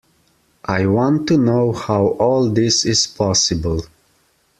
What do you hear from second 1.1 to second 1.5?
to